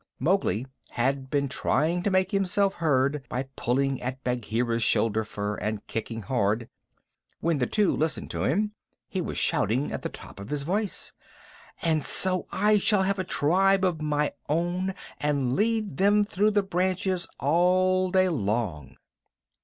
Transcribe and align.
Mowgli 0.17 0.65
had 0.89 1.29
been 1.29 1.47
trying 1.47 2.01
to 2.01 2.09
make 2.09 2.31
himself 2.31 2.73
heard 2.73 3.21
by 3.29 3.47
pulling 3.55 4.01
at 4.01 4.23
Bagheera's 4.23 4.81
shoulder 4.81 5.23
fur 5.23 5.57
and 5.57 5.85
kicking 5.85 6.23
hard. 6.23 6.67
When 7.39 7.59
the 7.59 7.67
two 7.67 7.95
listened 7.95 8.31
to 8.31 8.45
him 8.45 8.71
he 9.07 9.21
was 9.21 9.37
shouting 9.37 9.91
at 9.91 10.01
the 10.01 10.09
top 10.09 10.39
of 10.39 10.49
his 10.49 10.63
voice, 10.63 11.13
"And 11.83 12.03
so 12.03 12.47
I 12.51 12.79
shall 12.79 13.03
have 13.03 13.19
a 13.19 13.23
tribe 13.23 13.85
of 13.85 14.01
my 14.01 14.31
own, 14.49 14.95
and 15.19 15.55
lead 15.55 15.97
them 15.97 16.23
through 16.23 16.49
the 16.49 16.63
branches 16.63 17.27
all 17.39 18.09
day 18.09 18.27
long." 18.27 18.97